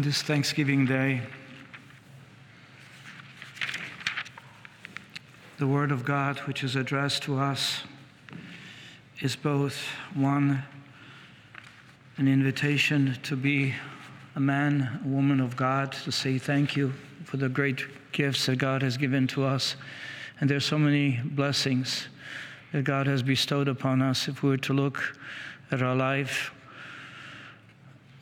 [0.00, 1.20] this Thanksgiving Day.
[5.58, 7.80] The Word of God, which is addressed to us,
[9.20, 9.76] is both
[10.14, 10.62] one,
[12.16, 13.74] an invitation to be
[14.36, 16.92] a man, a woman of God, to say thank you
[17.24, 19.74] for the great gifts that God has given to us.
[20.40, 22.06] And there's so many blessings
[22.70, 24.28] that God has bestowed upon us.
[24.28, 25.18] If we were to look
[25.72, 26.52] at our life,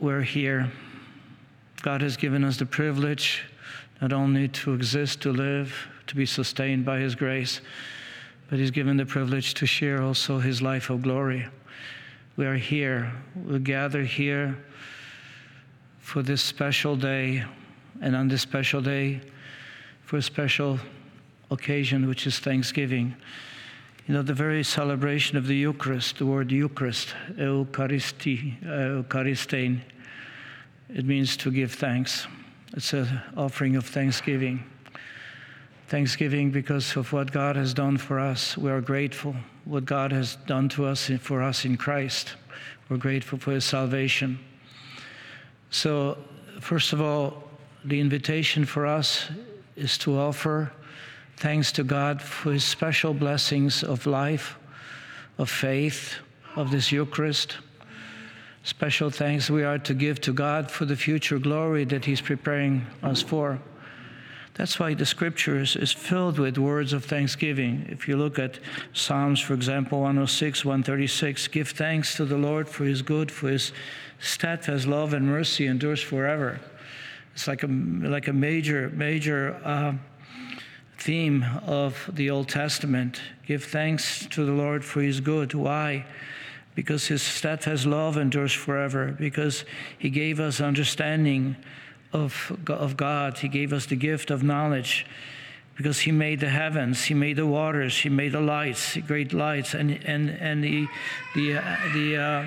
[0.00, 0.72] we're here.
[1.86, 3.44] God has given us the privilege
[4.02, 5.72] not only to exist, to live,
[6.08, 7.60] to be sustained by His grace,
[8.50, 11.46] but He's given the privilege to share also His life of glory.
[12.34, 13.12] We are here.
[13.36, 14.58] We gather here
[16.00, 17.44] for this special day,
[18.02, 19.20] and on this special day,
[20.02, 20.80] for a special
[21.52, 23.14] occasion, which is Thanksgiving.
[24.08, 29.82] You know, the very celebration of the Eucharist, the word Eucharist, Eucharisti, uh, Eucharistein,
[30.88, 32.26] it means to give thanks.
[32.76, 34.64] It's an offering of thanksgiving.
[35.88, 38.56] Thanksgiving because of what God has done for us.
[38.56, 39.34] We are grateful.
[39.64, 42.34] What God has done to us for us in Christ.
[42.88, 44.38] We're grateful for His salvation.
[45.70, 46.18] So,
[46.60, 47.44] first of all,
[47.84, 49.28] the invitation for us
[49.76, 50.72] is to offer
[51.36, 54.56] thanks to God for His special blessings of life,
[55.38, 56.14] of faith,
[56.54, 57.56] of this Eucharist.
[58.66, 62.84] Special thanks we are to give to God for the future glory that He's preparing
[63.00, 63.60] us for.
[64.54, 67.86] That's why the scriptures is filled with words of thanksgiving.
[67.88, 68.58] If you look at
[68.92, 73.70] Psalms, for example, 106, 136, give thanks to the Lord for his good, for his
[74.18, 76.58] steadfast love and mercy endures forever.
[77.34, 79.92] It's like a, like a major, major uh,
[80.98, 83.20] theme of the Old Testament.
[83.46, 85.54] Give thanks to the Lord for his good.
[85.54, 86.04] Why?
[86.76, 89.64] Because his steadfast love endures forever, because
[89.98, 91.56] he gave us understanding
[92.12, 93.38] of, of God.
[93.38, 95.06] He gave us the gift of knowledge
[95.76, 99.74] because He made the heavens, He made the waters, He made the lights, great lights.
[99.74, 100.88] And, and, and the,
[101.34, 102.44] the, the uh,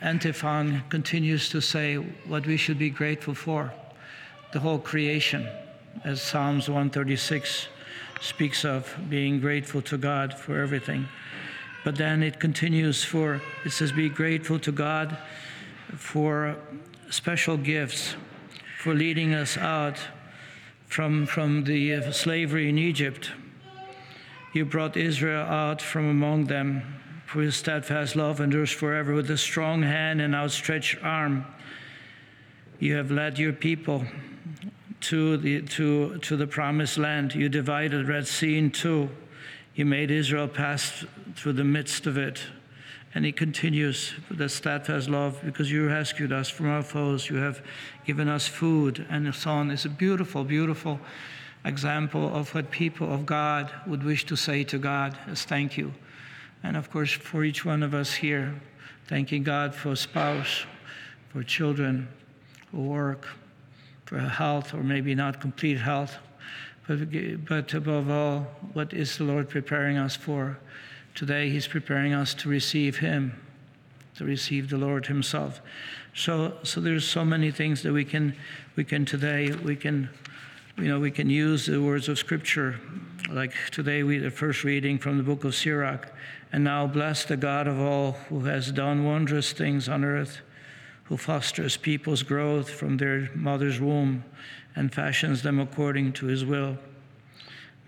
[0.00, 3.72] antiphon continues to say what we should be grateful for
[4.52, 5.48] the whole creation,
[6.04, 7.68] as Psalms 136
[8.20, 11.08] speaks of being grateful to God for everything.
[11.84, 15.16] But then it continues for, it says, be grateful to God
[15.96, 16.56] for
[17.10, 18.14] special gifts
[18.80, 19.98] for leading us out
[20.86, 23.30] from, from the uh, slavery in Egypt.
[24.52, 26.82] You brought Israel out from among them,
[27.26, 29.14] for his steadfast love endures forever.
[29.14, 31.44] With a strong hand and outstretched arm,
[32.78, 34.04] you have led your people
[35.02, 37.34] to the, to, to the promised land.
[37.34, 39.10] You divided Red Sea in two.
[39.80, 42.42] You made Israel pass through the midst of it.
[43.14, 47.30] And he continues with that steadfast love because you rescued us from our foes.
[47.30, 47.62] You have
[48.04, 49.70] given us food and so on.
[49.70, 51.00] It's a beautiful, beautiful
[51.64, 55.94] example of what people of God would wish to say to God as thank you.
[56.62, 58.60] And of course, for each one of us here,
[59.06, 60.66] thanking God for a spouse,
[61.30, 62.06] for children,
[62.70, 63.26] for work,
[64.04, 66.18] for health, or maybe not complete health.
[66.90, 68.40] But, above all,
[68.72, 70.58] what is the Lord preparing us for?
[71.14, 73.40] Today, He's preparing us to receive Him,
[74.16, 75.60] to receive the Lord Himself.
[76.16, 78.34] So, so there's so many things that we can,
[78.74, 80.10] we can today, we can,
[80.78, 82.80] you know, we can use the words of Scripture.
[83.30, 86.12] Like today, we the first reading from the book of Sirach.
[86.52, 90.40] And now bless the God of all who has done wondrous things on earth,
[91.10, 94.22] who fosters people's growth from their mother's womb
[94.76, 96.78] and fashions them according to his will.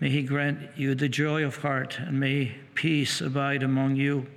[0.01, 4.27] May he grant you the joy of heart, and may peace abide among you.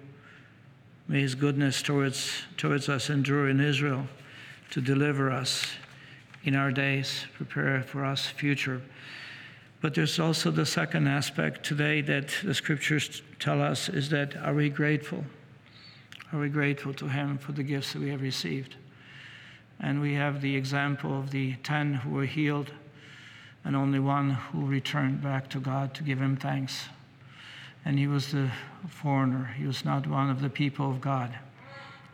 [1.09, 4.07] May his goodness towards, towards us endure in Israel
[4.71, 5.67] to deliver us
[6.45, 8.81] in our days, prepare for us future.
[9.81, 14.55] But there's also the second aspect today that the scriptures tell us is that are
[14.55, 15.25] we grateful?
[16.33, 18.75] Are we grateful to him for the gifts that we have received?
[19.79, 22.73] And we have the example of the ten who were healed
[23.65, 26.89] and only one who returned back to God to give him thanks.
[27.85, 28.51] And he was the
[28.89, 31.37] foreigner, he was not one of the people of God.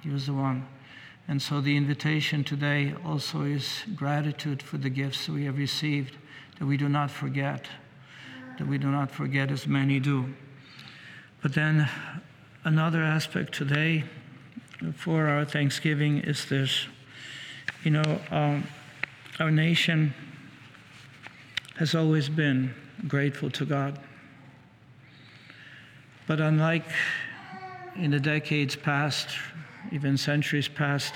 [0.02, 0.66] He was the one.
[1.28, 6.18] And so the invitation today also is gratitude for the gifts we have received,
[6.58, 7.66] that we do not forget,
[8.58, 10.34] that we do not forget as many do.
[11.40, 11.88] But then
[12.64, 14.04] another aspect today
[14.94, 16.86] for our Thanksgiving is this.
[17.82, 18.66] You know, um,
[19.40, 20.14] our nation
[21.76, 22.72] has always been
[23.08, 23.98] grateful to God.
[26.28, 26.84] But unlike
[27.96, 29.28] in the decades past,
[29.90, 31.14] even centuries past,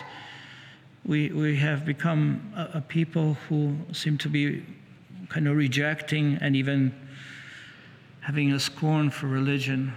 [1.05, 4.65] we, we have become a, a people who seem to be
[5.29, 6.93] kind of rejecting and even
[8.21, 9.93] having a scorn for religion.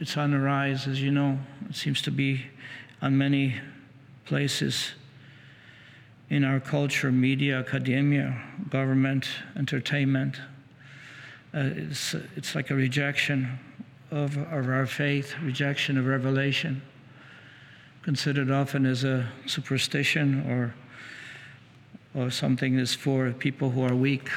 [0.00, 1.38] It's on the rise, as you know.
[1.68, 2.46] It seems to be
[3.00, 3.56] on many
[4.24, 4.92] places
[6.30, 10.40] in our culture, media, academia, government, entertainment.
[11.54, 13.58] Uh, it's, it's like a rejection
[14.10, 16.82] of, of our faith, rejection of revelation,
[18.02, 20.74] considered often as a superstition or,
[22.14, 24.28] or something that's for people who are weak,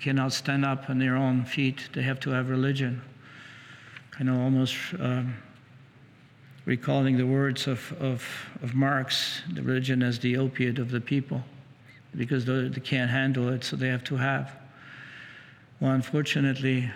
[0.00, 1.88] cannot stand up on their own feet.
[1.92, 3.02] They have to have religion.
[4.20, 5.34] Kind know, almost um,
[6.66, 8.22] recalling the words of, of,
[8.62, 11.42] of Marx the religion as the opiate of the people,
[12.14, 14.52] because they, they can't handle it, so they have to have.
[15.80, 16.90] Well, unfortunately,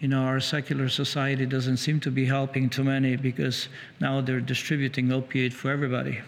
[0.00, 3.68] you know, our secular society doesn't seem to be helping too many because
[3.98, 6.20] now they're distributing opiate for everybody.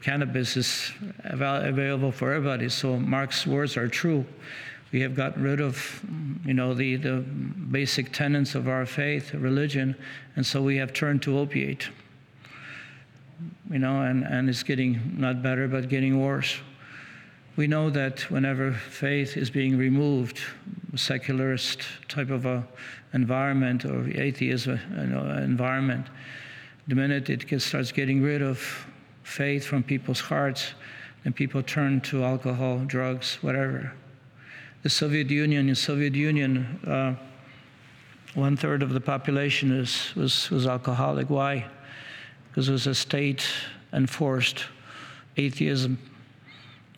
[0.00, 0.92] Cannabis is
[1.22, 4.26] available for everybody, so Marx's words are true.
[4.92, 6.02] We have gotten rid of,
[6.44, 9.94] you know, the, the basic tenets of our faith, religion,
[10.36, 11.88] and so we have turned to opiate.
[13.70, 16.56] You know, and, and it's getting not better, but getting worse.
[17.56, 20.40] We know that whenever faith is being removed,
[20.94, 22.66] secularist type of a
[23.12, 26.06] environment or atheism uh, environment,
[26.86, 28.86] the minute it gets, starts getting rid of
[29.22, 30.72] faith from people's hearts,
[31.24, 33.92] then people turn to alcohol, drugs, whatever.
[34.82, 37.14] The Soviet Union, in Soviet Union, uh,
[38.34, 41.30] one third of the population is, was, was alcoholic.
[41.30, 41.66] Why?
[42.48, 43.46] Because it was a state
[43.92, 44.66] enforced
[45.36, 45.98] atheism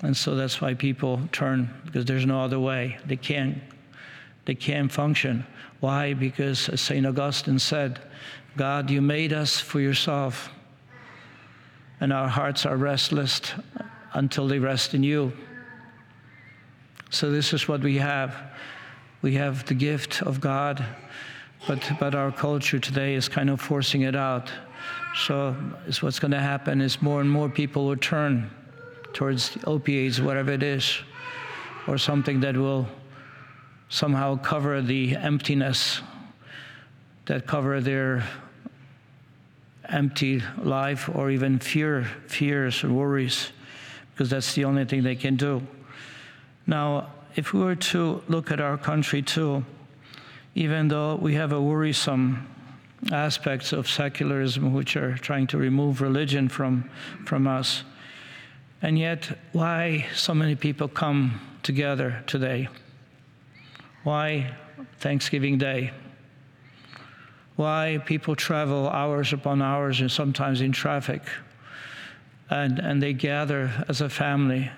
[0.02, 2.98] and so that's why people turn, because there's no other way.
[3.06, 3.58] They can't,
[4.46, 5.46] they can't function.
[5.80, 6.14] Why?
[6.14, 7.06] Because as St.
[7.06, 8.00] Augustine said,
[8.56, 10.50] God, you made us for yourself,
[12.00, 13.40] and our hearts are restless
[14.14, 15.32] until they rest in you.
[17.10, 18.36] So this is what we have.
[19.20, 20.84] We have the gift of God,
[21.66, 24.50] but, but our culture today is kind of forcing it out.
[25.26, 25.56] So
[25.88, 28.48] is what's going to happen is more and more people will turn
[29.12, 30.98] towards opiates, whatever it is,
[31.88, 32.86] or something that will
[33.88, 36.00] somehow cover the emptiness,
[37.26, 38.22] that cover their
[39.88, 43.50] empty life or even fear, fears or worries,
[44.12, 45.60] because that's the only thing they can do.
[46.66, 49.64] Now, if we were to look at our country too,
[50.54, 52.48] even though we have a worrisome
[53.12, 56.90] aspects of secularism which are trying to remove religion from,
[57.24, 57.84] from us,
[58.82, 62.68] and yet, why so many people come together today?
[64.04, 64.54] Why
[64.98, 65.92] Thanksgiving Day?
[67.56, 71.22] Why people travel hours upon hours and sometimes in traffic
[72.48, 74.70] and, and they gather as a family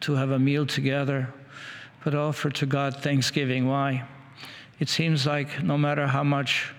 [0.00, 1.32] to have a meal together,
[2.02, 3.66] but offer to God thanksgiving.
[3.66, 4.04] Why?
[4.80, 6.72] It seems like no matter how much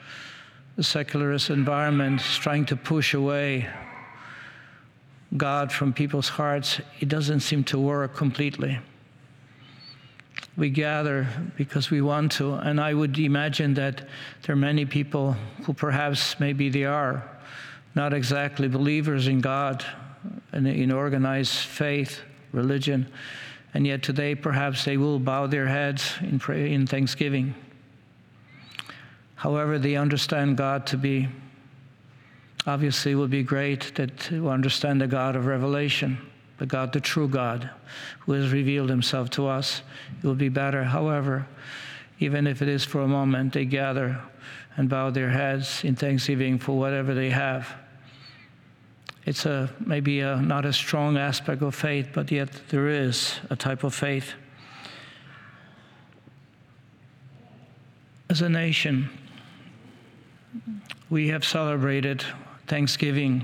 [0.75, 3.69] the secularist environment is trying to push away
[5.38, 8.79] God from people's hearts, it doesn't seem to work completely.
[10.57, 11.27] We gather
[11.57, 14.07] because we want to, and I would imagine that
[14.44, 17.23] there are many people who perhaps maybe they are
[17.95, 19.85] not exactly believers in God
[20.51, 22.21] and in organized faith,
[22.55, 23.07] religion,
[23.73, 27.53] and yet today perhaps they will bow their heads in, pray, in thanksgiving.
[29.35, 31.27] However, they understand God to be
[32.67, 36.17] Obviously, it would be great that to understand the God of Revelation,
[36.57, 37.69] the God, the true God,
[38.21, 39.83] who has revealed himself to us.
[40.24, 40.83] It would be better.
[40.83, 41.47] However,
[42.19, 44.19] even if it is for a moment, they gather
[44.77, 47.71] and bow their heads in thanksgiving for whatever they have.
[49.25, 53.55] It's a maybe a, not a strong aspect of faith, but yet there is a
[53.55, 54.34] type of faith.
[58.29, 59.10] As a nation,
[61.10, 62.24] we have celebrated
[62.67, 63.44] Thanksgiving.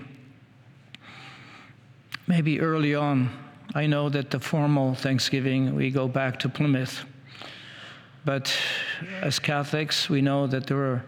[2.27, 3.29] Maybe early on,
[3.73, 7.05] I know that the formal Thanksgiving, we go back to Plymouth.
[8.23, 8.55] But
[9.21, 11.03] as Catholics, we know that there were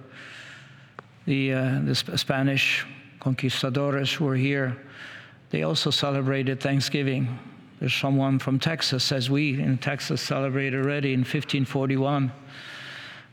[1.26, 2.86] the, uh, the Spanish
[3.24, 4.78] conquistadores were here.
[5.50, 7.40] They also celebrated Thanksgiving.
[7.80, 12.32] There's someone from Texas says we in Texas celebrated already in 1541.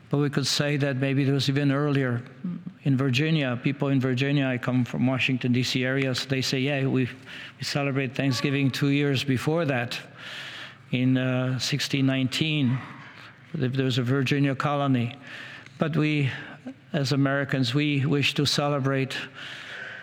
[0.09, 2.21] But we could say that maybe it was even earlier
[2.83, 3.57] in Virginia.
[3.63, 5.85] People in Virginia, I come from Washington, D.C.
[5.85, 9.97] area, so they say, yeah, we, we celebrate Thanksgiving two years before that
[10.91, 12.77] in uh, 1619.
[13.53, 15.15] There was a Virginia colony.
[15.77, 16.29] But we,
[16.91, 19.15] as Americans, we wish to celebrate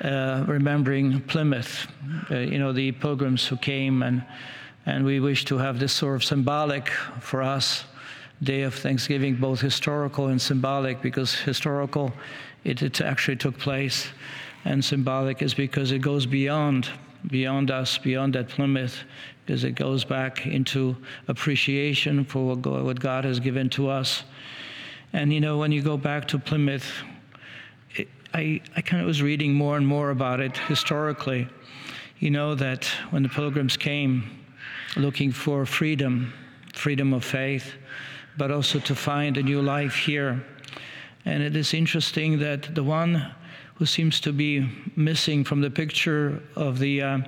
[0.02, 1.86] uh, remembering Plymouth,
[2.30, 4.24] uh, you know, the pilgrims who came, and,
[4.86, 6.88] and we wish to have this sort of symbolic
[7.20, 7.84] for us
[8.42, 12.12] day of Thanksgiving, both historical and symbolic, because historical,
[12.64, 14.08] it, it actually took place,
[14.64, 16.88] and symbolic is because it goes beyond
[17.26, 19.04] beyond us, beyond that Plymouth,
[19.44, 24.22] because it goes back into appreciation for what God has given to us.
[25.12, 26.90] And you know, when you go back to Plymouth,
[28.34, 31.48] I, I kind of was reading more and more about it historically.
[32.18, 34.44] You know that when the pilgrims came
[34.96, 36.32] looking for freedom,
[36.74, 37.74] freedom of faith,
[38.36, 40.44] but also to find a new life here.
[41.24, 43.34] And it is interesting that the one
[43.76, 47.18] who seems to be missing from the picture of the uh,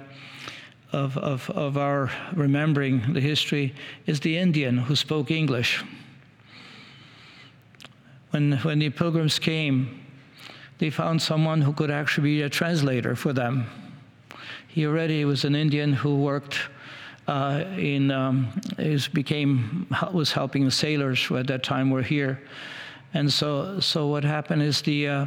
[0.93, 3.75] of, of, of our remembering the history
[4.07, 5.85] is the Indian who spoke English.
[8.31, 10.01] When, when the pilgrims came,
[10.81, 13.67] they found someone who could actually be a translator for them.
[14.67, 16.59] He already was an Indian who worked
[17.29, 18.49] uh, in, um,
[19.13, 22.41] became, was helping the sailors who at that time were here.
[23.13, 25.27] And so, so what happened is the, uh,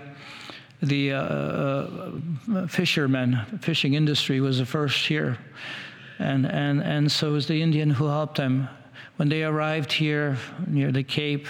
[0.82, 5.38] the uh, uh, fishermen, fishing industry was the first here.
[6.18, 8.68] And, and, and so it was the Indian who helped them.
[9.18, 11.48] When they arrived here near the Cape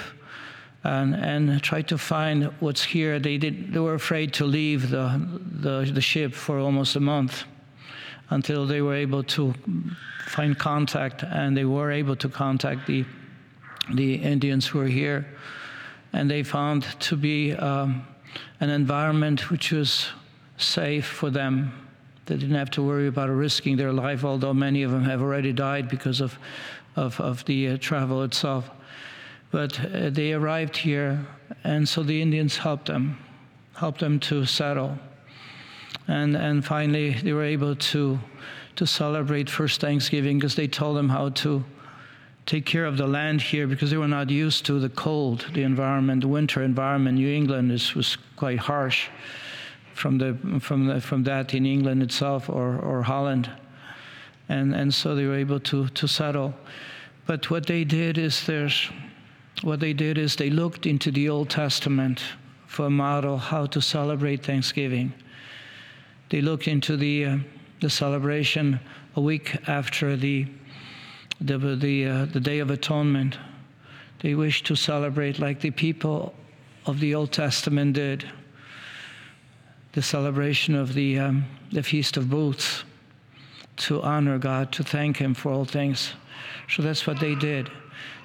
[0.83, 5.27] and, and tried to find what's here, they, did, they were afraid to leave the,
[5.61, 7.45] the, the ship for almost a month
[8.29, 9.53] until they were able to
[10.27, 13.05] find contact, and they were able to contact the,
[13.93, 15.25] the Indians who were here.
[16.11, 18.05] And they found to be um,
[18.59, 20.07] an environment which was
[20.57, 21.71] safe for them.
[22.25, 25.53] They didn't have to worry about risking their life, although many of them have already
[25.53, 26.37] died because of,
[26.95, 28.69] of, of the uh, travel itself.
[29.53, 31.27] But uh, they arrived here,
[31.63, 33.19] and so the Indians helped them,
[33.75, 34.97] helped them to settle.
[36.07, 38.19] And, and finally, they were able to,
[38.77, 41.63] to celebrate first Thanksgiving because they told them how to
[42.47, 45.61] take care of the land here because they were not used to the cold, the
[45.61, 47.19] environment, the winter environment.
[47.19, 49.07] New England is, was quite harsh
[49.93, 53.51] from, the, from, the, from that in England itself or, or Holland.
[54.49, 56.55] And, and so they were able to, to settle.
[57.27, 58.89] But what they did is there's,
[59.61, 62.21] what they did is they looked into the Old Testament
[62.67, 65.13] for a model how to celebrate Thanksgiving.
[66.29, 67.37] They looked into the, uh,
[67.79, 68.79] the celebration
[69.15, 70.47] a week after the
[71.41, 73.37] the, the, uh, the Day of Atonement.
[74.21, 76.33] They wish to celebrate like the people
[76.85, 78.25] of the Old Testament did
[79.91, 82.83] the celebration of the, um, the Feast of Booths
[83.75, 86.13] to honor God, to thank Him for all things.
[86.69, 87.69] So that's what they did.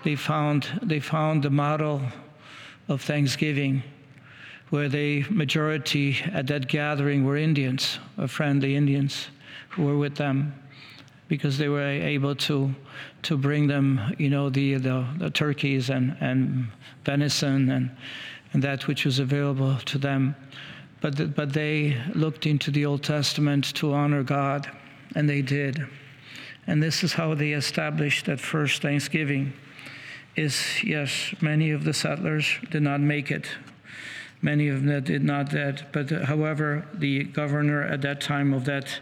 [0.04, 2.02] They found, they found the model
[2.88, 3.82] of Thanksgiving
[4.70, 9.28] where the majority at that gathering were Indians, or friendly Indians
[9.70, 10.54] who were with them
[11.28, 12.74] because they were able to
[13.22, 16.68] to bring them, you know, the the, the turkeys and, and
[17.04, 17.90] venison and
[18.52, 20.34] and that which was available to them.
[21.00, 24.70] But the, but they looked into the Old Testament to honor God,
[25.14, 25.86] and they did.
[26.68, 29.54] And this is how they established that first Thanksgiving.
[30.36, 33.48] Is yes, many of the settlers did not make it.
[34.42, 35.90] Many of them did not that.
[35.92, 39.00] But uh, however, the governor at that time of that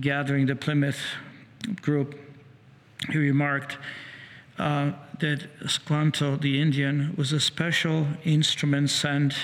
[0.00, 0.98] gathering, the Plymouth
[1.80, 2.18] group,
[3.10, 3.78] he remarked
[4.58, 9.34] uh, that Squanto, the Indian, was a special instrument sent,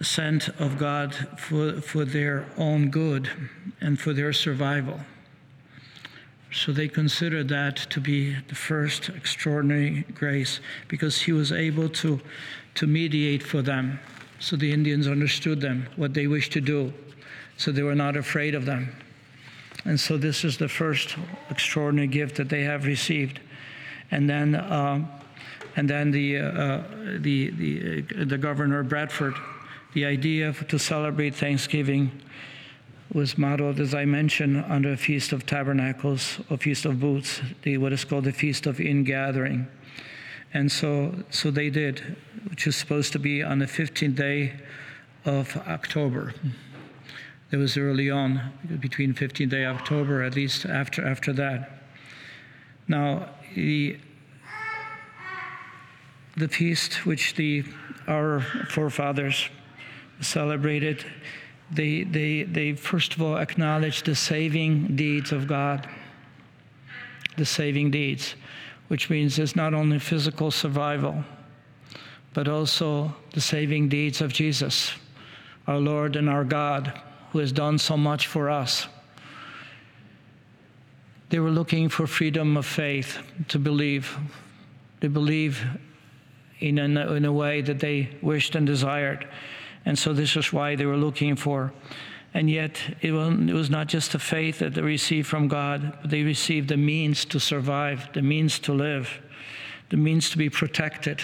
[0.00, 3.28] sent of God for, for their own good
[3.80, 5.00] and for their survival.
[6.52, 12.20] So they considered that to be the first extraordinary grace because he was able to,
[12.76, 13.98] to mediate for them.
[14.38, 16.92] So the Indians understood them, what they wished to do.
[17.56, 18.94] So they were not afraid of them.
[19.84, 21.16] And so this is the first
[21.50, 23.40] extraordinary gift that they have received.
[24.10, 25.04] And then, uh,
[25.76, 26.82] and then the, uh,
[27.18, 29.34] the, the, uh, the governor Bradford,
[29.94, 32.10] the idea to celebrate Thanksgiving
[33.12, 37.78] was modeled, as I mentioned, under a Feast of Tabernacles, a Feast of Booths, the,
[37.78, 39.66] what is called the Feast of Ingathering.
[40.52, 42.16] And so, so they did,
[42.48, 44.54] which is supposed to be on the 15th day
[45.24, 46.34] of October.
[47.50, 51.82] That was early on, between 15th day October, at least after, after that.
[52.88, 53.98] Now, the,
[56.36, 57.64] the feast which the,
[58.08, 59.48] our forefathers
[60.20, 61.04] celebrated,
[61.70, 65.88] they, they, they first of all acknowledge the saving deeds of God.
[67.36, 68.34] The saving deeds,
[68.88, 71.24] which means it's not only physical survival,
[72.32, 74.92] but also the saving deeds of Jesus
[75.66, 76.92] our Lord and our God,
[77.32, 78.86] who has done so much for us.
[81.28, 83.18] They were looking for freedom of faith
[83.48, 84.16] to believe.
[85.00, 85.64] They believe
[86.60, 89.26] in a, in a way that they wished and desired.
[89.86, 91.72] And so this is why they were looking for.
[92.34, 96.22] And yet, it was not just the faith that they received from God, but they
[96.22, 99.20] received the means to survive, the means to live,
[99.88, 101.22] the means to be protected.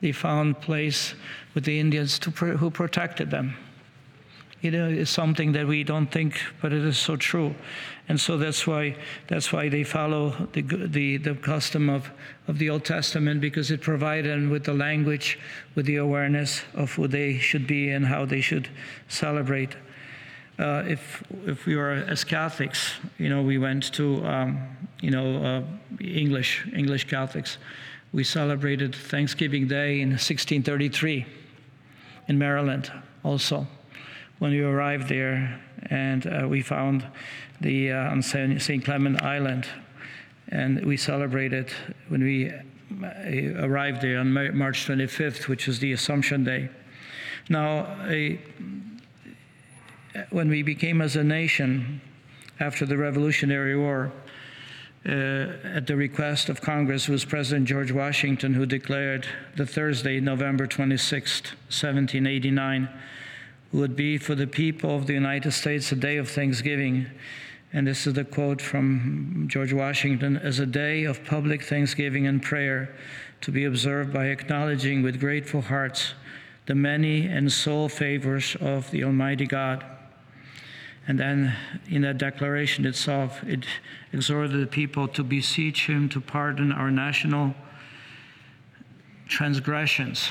[0.00, 1.14] They found place
[1.52, 3.56] with the Indians to, who protected them
[4.64, 7.54] you know, is something that we don't think, but it is so true.
[8.08, 8.96] And so that's why
[9.28, 12.10] that's why they follow the the, the custom of,
[12.48, 15.38] of the Old Testament because it provided them with the language,
[15.74, 18.68] with the awareness of who they should be and how they should
[19.08, 19.76] celebrate.
[20.58, 24.66] Uh, if if we were as Catholics, you know, we went to um,
[25.02, 25.62] you know uh,
[26.02, 27.58] English English Catholics.
[28.12, 31.26] We celebrated Thanksgiving Day in 1633
[32.28, 32.90] in Maryland
[33.22, 33.66] also
[34.44, 35.58] when we arrived there,
[35.88, 37.02] and uh, we found
[37.62, 38.84] the uh, on St.
[38.84, 39.66] Clement Island,
[40.48, 41.70] and we celebrated
[42.08, 46.68] when we uh, arrived there on March 25th, which is the Assumption Day.
[47.48, 47.86] Now,
[50.28, 52.02] when we became as a nation
[52.60, 54.12] after the Revolutionary War,
[55.06, 55.12] uh,
[55.72, 61.42] at the request of Congress was President George Washington who declared the Thursday, November 26,
[61.70, 62.90] 1789,
[63.74, 67.06] would be for the people of the United States a day of thanksgiving.
[67.72, 72.40] And this is the quote from George Washington as a day of public thanksgiving and
[72.40, 72.94] prayer
[73.40, 76.14] to be observed by acknowledging with grateful hearts
[76.66, 79.84] the many and sole favors of the Almighty God.
[81.08, 81.54] And then
[81.90, 83.66] in that declaration itself, it
[84.12, 87.54] exhorted the people to beseech Him to pardon our national
[89.26, 90.30] transgressions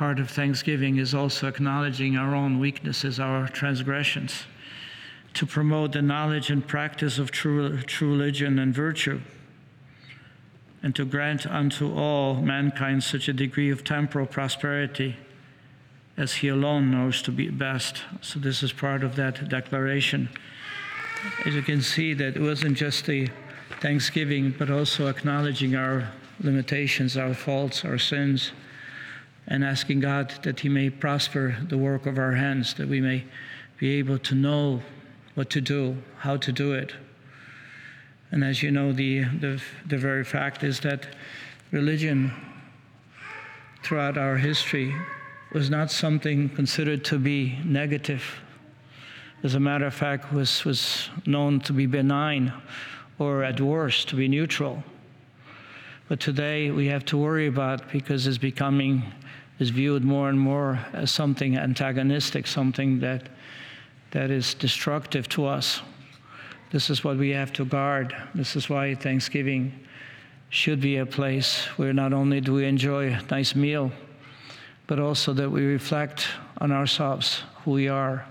[0.00, 4.44] part of Thanksgiving is also acknowledging our own weaknesses, our transgressions,
[5.34, 9.20] to promote the knowledge and practice of true, true religion and virtue,
[10.82, 15.18] and to grant unto all mankind such a degree of temporal prosperity
[16.16, 18.02] as He alone knows to be best.
[18.22, 20.30] So, this is part of that declaration.
[21.44, 23.28] As you can see, that it wasn't just the
[23.82, 26.10] thanksgiving, but also acknowledging our
[26.40, 28.52] limitations, our faults, our sins
[29.50, 33.24] and asking God that He may prosper the work of our hands, that we may
[33.78, 34.80] be able to know
[35.34, 36.94] what to do, how to do it.
[38.30, 41.08] And as you know, the, the, the very fact is that
[41.72, 42.32] religion
[43.82, 44.94] throughout our history
[45.52, 48.40] was not something considered to be negative.
[49.42, 52.52] As a matter of fact, was, was known to be benign
[53.18, 54.84] or at worst to be neutral.
[56.08, 59.02] But today we have to worry about because it's becoming
[59.60, 63.28] is viewed more and more as something antagonistic, something that,
[64.10, 65.82] that is destructive to us.
[66.72, 68.16] This is what we have to guard.
[68.34, 69.72] This is why Thanksgiving
[70.48, 73.92] should be a place where not only do we enjoy a nice meal,
[74.86, 76.26] but also that we reflect
[76.58, 78.26] on ourselves, who we are,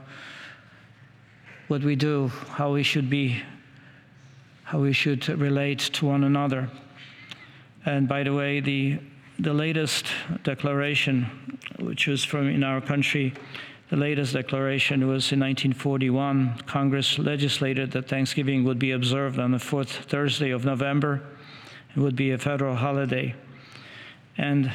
[1.68, 3.42] what we do, how we should be,
[4.64, 6.68] how we should relate to one another.
[7.86, 9.00] And by the way, the
[9.40, 10.06] the latest
[10.44, 13.34] declaration, which was from in our country,
[13.90, 16.62] the latest declaration was in 1941.
[16.68, 21.22] Congress legislated that Thanksgiving would be observed on the fourth Thursday of November.
[21.96, 23.34] It would be a federal holiday.
[24.38, 24.72] And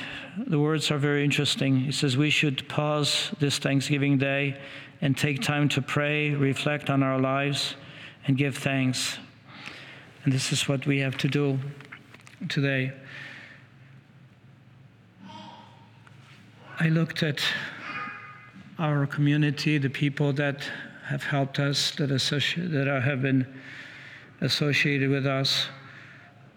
[0.47, 1.87] the words are very interesting.
[1.87, 4.59] It says, We should pause this Thanksgiving Day
[5.01, 7.77] and take time to pray, reflect on our lives,
[8.27, 9.19] and give thanks.
[10.25, 11.59] And this is what we have to do
[12.49, 12.93] today.
[16.81, 17.41] I looked at
[18.81, 20.61] our community, the people that
[21.05, 23.47] have helped us, that, associ- that have been
[24.41, 25.69] associated with us,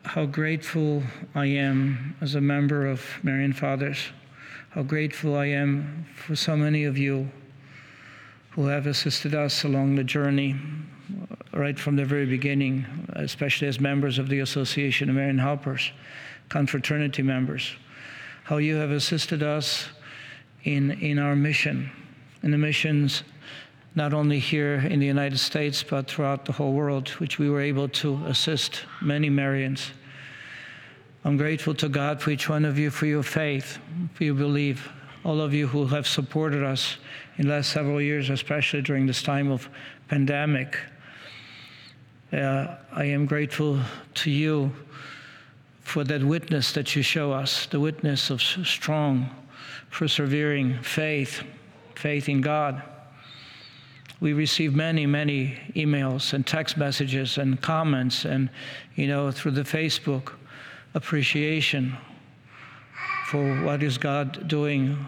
[0.03, 1.03] how grateful
[1.35, 3.99] I am as a member of Marian Fathers,
[4.71, 7.29] how grateful I am for so many of you
[8.49, 10.55] who have assisted us along the journey
[11.31, 15.91] uh, right from the very beginning, especially as members of the Association of Marian Helpers,
[16.49, 17.75] confraternity members,
[18.45, 19.89] how you have assisted us
[20.63, 21.91] in, in our mission,
[22.43, 23.23] in the missions
[23.97, 27.61] not only here in the United States, but throughout the whole world, which we were
[27.61, 29.89] able to assist many Marians.
[31.25, 33.79] I'm grateful to God for each one of you for your faith,
[34.13, 34.87] for your belief,
[35.25, 36.97] all of you who have supported us
[37.37, 39.67] in the last several years, especially during this time of
[40.09, 40.77] pandemic.
[42.31, 43.79] Uh, I am grateful
[44.13, 44.71] to you
[45.81, 49.27] for that witness that you show us, the witness of strong
[49.91, 51.43] persevering faith,
[51.95, 52.81] faith in God.
[54.19, 58.49] We receive many, many emails and text messages and comments, and
[58.95, 60.33] you know, through the Facebook
[60.95, 61.95] appreciation
[63.27, 65.05] for what is God doing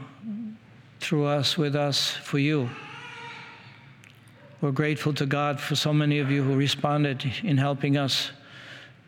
[1.00, 2.70] through us, with us, for you.
[4.62, 8.32] We're grateful to God for so many of you who responded in helping us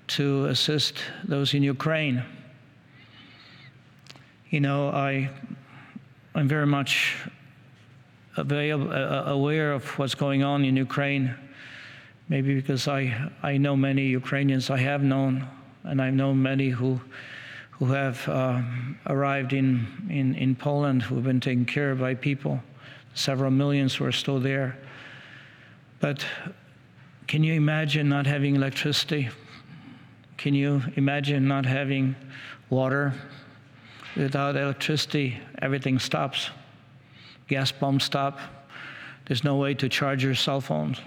[0.07, 2.23] to assist those in Ukraine.
[4.51, 5.29] You know, I,
[6.35, 7.15] I'm very much
[8.35, 11.33] available, uh, aware of what's going on in Ukraine,
[12.27, 15.47] maybe because I, I know many Ukrainians I have known,
[15.85, 16.99] and I've known many who,
[17.69, 18.61] who have uh,
[19.07, 22.61] arrived in, in, in Poland who have been taken care of by people,
[23.13, 24.77] several millions who are still there.
[26.01, 26.25] But
[27.27, 29.29] can you imagine not having electricity?
[30.35, 32.17] Can you imagine not having
[32.69, 33.13] water?
[34.15, 36.49] Without electricity, everything stops.
[37.47, 38.39] Gas pumps stop.
[39.25, 40.99] There's no way to charge your cell phones.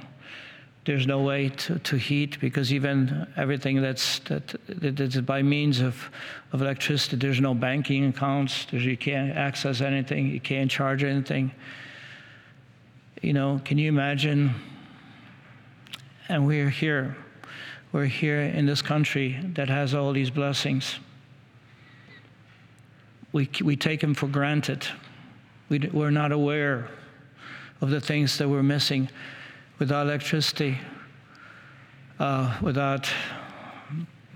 [0.85, 6.11] There's no way to, to heat because even everything that's that, that's by means of,
[6.53, 8.67] of electricity, there's no banking accounts.
[8.71, 10.29] There's, you can't access anything.
[10.31, 11.53] You can't charge anything.
[13.23, 14.55] You know, can you imagine
[16.29, 17.17] and we're here.
[17.93, 20.99] We're here in this country that has all these blessings.
[23.35, 24.87] We, we take them for granted.
[25.69, 26.89] We, we're not aware
[27.83, 29.11] of the things that we're missing
[29.79, 30.79] without electricity,
[32.19, 33.11] uh, without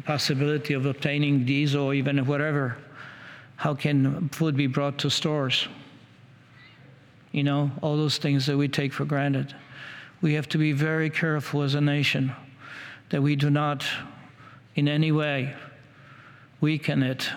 [0.04, 2.76] possibility of obtaining diesel or even whatever.
[3.56, 5.66] How can food be brought to stores?
[7.32, 9.54] You know, all those things that we take for granted
[10.20, 12.32] we have to be very careful as a nation
[13.10, 13.84] that we do not
[14.74, 15.54] in any way
[16.60, 17.30] weaken it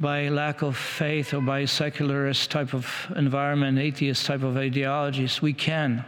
[0.00, 5.42] by lack of faith or by secularist type of environment, atheist type of ideologies.
[5.42, 6.04] We can,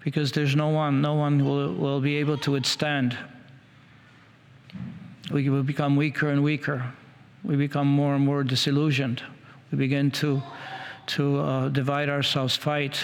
[0.00, 3.16] because there's no one, no one will, will be able to withstand.
[5.30, 6.92] We will become weaker and weaker.
[7.44, 9.22] We become more and more disillusioned.
[9.70, 10.42] We begin to,
[11.08, 12.98] to uh, divide ourselves, fight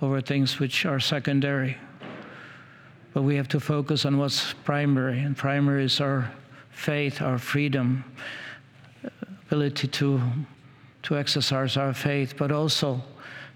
[0.00, 1.76] over things which are secondary.
[3.12, 6.32] But we have to focus on what's primary, and primary is our
[6.70, 8.04] faith, our freedom,
[9.50, 10.22] ability to,
[11.02, 13.02] to exercise our faith, but also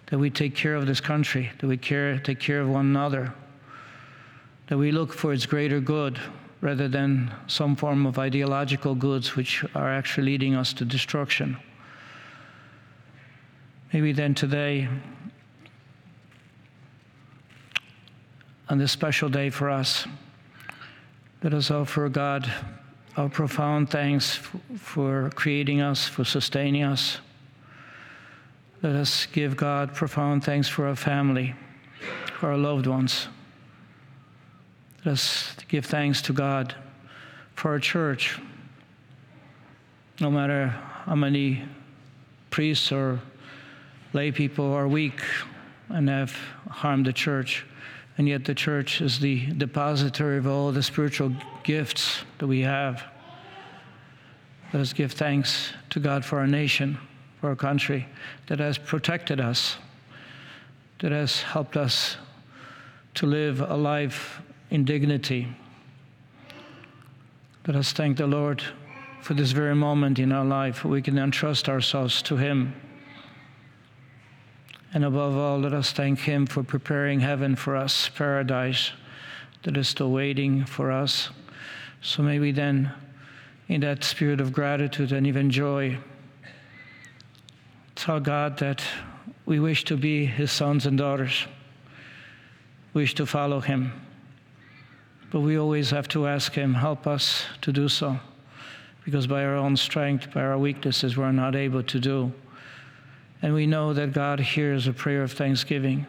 [0.07, 3.33] that we take care of this country, that we care, take care of one another,
[4.67, 6.19] that we look for its greater good
[6.61, 11.57] rather than some form of ideological goods which are actually leading us to destruction.
[13.93, 14.89] Maybe then today
[18.69, 20.09] on this special day for us.
[21.45, 22.53] Let us offer God
[23.17, 24.41] our profound thanks
[24.77, 27.19] for creating us, for sustaining us.
[28.83, 31.55] Let us give God profound thanks for our family,
[32.39, 33.29] for our loved ones.
[35.05, 36.75] Let us give thanks to God
[37.55, 38.41] for our church.
[40.21, 40.69] No matter
[41.07, 41.63] how many
[42.51, 43.21] priests or
[44.13, 45.21] lay people are weak
[45.89, 46.37] and have
[46.69, 47.65] harmed the church,
[48.17, 51.33] and yet, the church is the depository of all the spiritual
[51.65, 53.03] gifts that we have.
[54.73, 56.99] Let us give thanks to God for our nation,
[57.41, 58.07] for our country,
[58.47, 59.79] that has protected us,
[61.01, 62.17] that has helped us
[63.15, 65.49] to live a life in dignity.
[67.67, 68.63] Let us thank the Lord
[69.23, 72.75] for this very moment in our life we can entrust ourselves to Him
[74.95, 78.93] and above all, let us thank Him for preparing heaven for us, paradise
[79.65, 81.31] that is still waiting for us.
[82.01, 82.93] So may we then,
[83.67, 85.99] in that spirit of gratitude and even joy,
[87.97, 88.85] tell God that
[89.47, 91.45] we wish to be His sons and daughters,
[92.93, 93.93] wish to follow Him.
[95.33, 98.21] But we always have to ask Him, help us to do so,
[99.05, 102.33] because by our own strength, by our weaknesses, we're not able to do.
[103.45, 106.07] And we know that God hears a prayer of thanksgiving.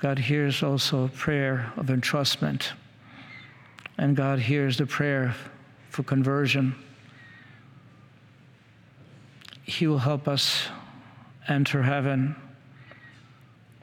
[0.00, 2.72] God hears also a prayer of entrustment.
[3.98, 5.36] And God hears the prayer
[5.90, 6.74] for conversion.
[9.62, 10.66] He will help us
[11.46, 12.34] enter heaven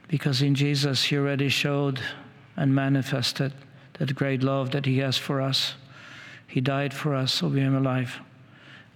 [0.08, 2.00] because in Jesus He already showed
[2.54, 3.54] and manifested
[3.94, 5.72] that great love that He has for us.
[6.46, 8.20] He died for us, so we are alive.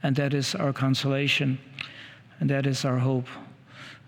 [0.03, 1.59] And that is our consolation,
[2.38, 3.29] and that is our hope